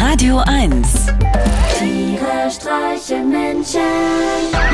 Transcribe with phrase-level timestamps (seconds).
[0.00, 1.06] Radio 1
[1.78, 3.82] Tiere streichen Menschen.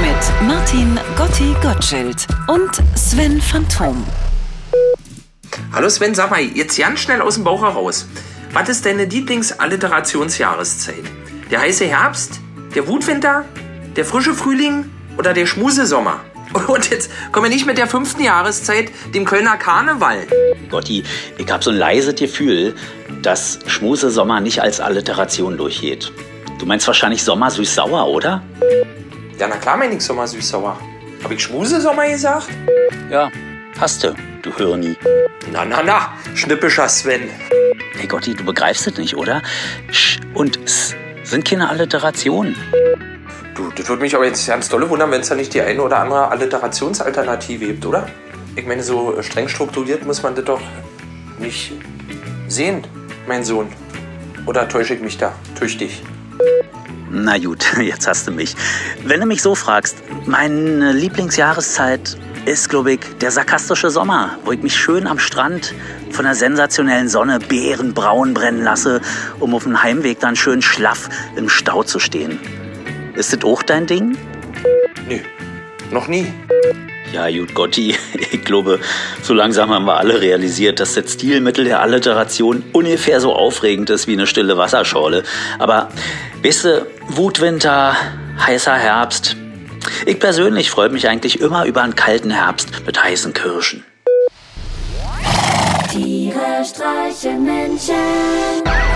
[0.01, 4.07] mit Martin Gotti Gottschild und Sven Phantom.
[5.73, 8.07] Hallo Sven, sag mal, jetzt ganz schnell aus dem Bauch heraus.
[8.53, 11.05] Was ist deine Lieblingsalliterationsjahreszeit?
[11.51, 12.39] Der heiße Herbst,
[12.77, 13.45] der Wutwinter,
[13.97, 14.89] der frische Frühling
[15.19, 16.21] oder der Schmusesommer?
[16.69, 20.27] Und jetzt kommen wir nicht mit der fünften Jahreszeit, dem Kölner Karneval.
[20.71, 21.05] Gotti,
[21.39, 22.75] ich habe so ein leises Gefühl,
[23.23, 26.13] dass Schmuse Sommer nicht als Alliteration durchgeht.
[26.59, 28.43] Du meinst wahrscheinlich Sommer süß-sauer, oder?
[29.39, 30.79] Ja, na klar, mein ich Sommer süß-sauer.
[31.23, 32.49] Hab ich Schmusesommer gesagt?
[33.11, 33.31] Ja,
[33.81, 34.97] hast du, du Hirni.
[35.53, 37.29] Na, na, na, schnippischer Sven.
[37.97, 39.43] Hey Gotti, du begreifst es nicht, oder?
[39.91, 42.57] Sch und S sind keine Alliterationen.
[43.57, 45.83] Du, das würde mich aber jetzt ganz dolle wundern, wenn es da nicht die eine
[45.83, 48.07] oder andere Alliterationsalternative gibt, oder?
[48.55, 50.61] Ich meine, so streng strukturiert muss man das doch
[51.39, 51.73] nicht
[52.49, 52.87] sehen,
[53.27, 53.69] mein Sohn.
[54.45, 56.03] Oder täusche ich mich da tüchtig?
[57.11, 58.55] Na gut, jetzt hast du mich.
[59.05, 64.63] Wenn du mich so fragst, meine Lieblingsjahreszeit ist, glaube ich, der sarkastische Sommer, wo ich
[64.63, 65.73] mich schön am Strand
[66.11, 69.01] von der sensationellen Sonne bärenbraun brennen lasse,
[69.41, 72.39] um auf dem Heimweg dann schön schlaff im Stau zu stehen.
[73.17, 74.17] Ist das auch dein Ding?
[75.09, 75.19] Nö,
[75.91, 76.33] noch nie.
[77.13, 77.97] Ja, gut, Gotti,
[78.31, 78.79] ich glaube,
[79.23, 84.07] so langsam haben wir alle realisiert, dass das Stilmittel der Alliteration ungefähr so aufregend ist
[84.07, 85.23] wie eine stille Wasserschorle.
[85.59, 85.89] Aber,
[86.43, 87.97] weißt du, Wutwinter,
[88.39, 89.37] heißer Herbst.
[90.05, 93.85] Ich persönlich freue mich eigentlich immer über einen kalten Herbst mit heißen Kirschen.
[95.91, 97.95] Tiere streichen Menschen.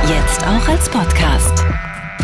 [0.07, 1.65] Jetzt auch als Podcast.